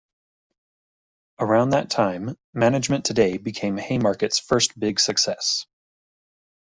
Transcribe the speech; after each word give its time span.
Around 1.37 1.69
that 1.69 1.91
time, 1.91 2.35
"Management 2.55 3.05
Today" 3.05 3.37
became 3.37 3.77
Haymarket's 3.77 4.39
first 4.39 4.79
big 4.79 4.99
success. 4.99 5.67